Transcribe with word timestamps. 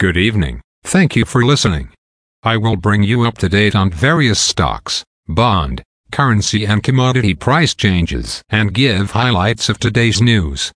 Good 0.00 0.16
evening. 0.16 0.60
Thank 0.84 1.16
you 1.16 1.24
for 1.24 1.44
listening. 1.44 1.88
I 2.44 2.56
will 2.56 2.76
bring 2.76 3.02
you 3.02 3.24
up 3.24 3.36
to 3.38 3.48
date 3.48 3.74
on 3.74 3.90
various 3.90 4.38
stocks, 4.38 5.02
bond, 5.26 5.82
currency 6.12 6.64
and 6.64 6.84
commodity 6.84 7.34
price 7.34 7.74
changes 7.74 8.40
and 8.48 8.72
give 8.72 9.10
highlights 9.10 9.68
of 9.68 9.80
today's 9.80 10.22
news. 10.22 10.70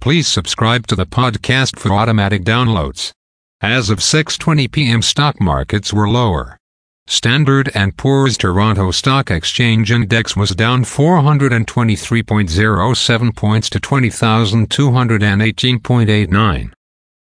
Please 0.00 0.26
subscribe 0.26 0.88
to 0.88 0.96
the 0.96 1.06
podcast 1.06 1.78
for 1.78 1.92
automatic 1.92 2.42
downloads. 2.42 3.12
As 3.60 3.90
of 3.90 4.00
6:20 4.00 4.72
p.m. 4.72 5.02
stock 5.02 5.40
markets 5.40 5.92
were 5.92 6.08
lower. 6.08 6.58
Standard 7.06 7.70
& 7.84 7.96
Poor's 7.96 8.36
Toronto 8.36 8.90
Stock 8.90 9.30
Exchange 9.30 9.92
Index 9.92 10.34
was 10.34 10.50
down 10.50 10.82
423.07 10.82 13.36
points 13.36 13.70
to 13.70 13.78
20,218.89. 13.78 16.72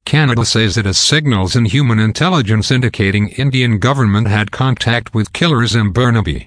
Canada 0.04 0.44
says 0.44 0.76
it 0.76 0.84
has 0.84 0.98
signals 0.98 1.56
in 1.56 1.64
human 1.64 1.98
intelligence 1.98 2.70
indicating 2.70 3.30
Indian 3.30 3.78
government 3.78 4.28
had 4.28 4.50
contact 4.50 5.14
with 5.14 5.32
killers 5.32 5.74
in 5.74 5.92
Burnaby. 5.92 6.46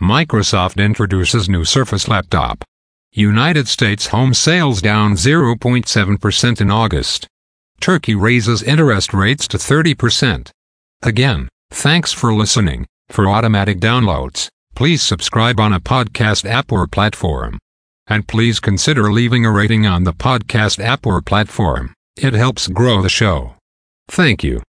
Microsoft 0.00 0.84
introduces 0.84 1.48
new 1.48 1.64
Surface 1.64 2.08
laptop. 2.08 2.64
United 3.12 3.68
States 3.68 4.08
home 4.08 4.34
sales 4.34 4.82
down 4.82 5.14
0.7% 5.14 6.60
in 6.60 6.70
August. 6.70 7.28
Turkey 7.84 8.14
raises 8.14 8.62
interest 8.62 9.12
rates 9.12 9.46
to 9.46 9.58
30%. 9.58 10.48
Again, 11.02 11.50
thanks 11.70 12.14
for 12.14 12.32
listening. 12.32 12.86
For 13.10 13.28
automatic 13.28 13.78
downloads, 13.78 14.48
please 14.74 15.02
subscribe 15.02 15.60
on 15.60 15.74
a 15.74 15.80
podcast 15.80 16.48
app 16.48 16.72
or 16.72 16.86
platform. 16.86 17.58
And 18.06 18.26
please 18.26 18.58
consider 18.58 19.12
leaving 19.12 19.44
a 19.44 19.52
rating 19.52 19.84
on 19.84 20.04
the 20.04 20.14
podcast 20.14 20.82
app 20.82 21.04
or 21.06 21.20
platform. 21.20 21.92
It 22.16 22.32
helps 22.32 22.68
grow 22.68 23.02
the 23.02 23.10
show. 23.10 23.52
Thank 24.08 24.42
you. 24.42 24.62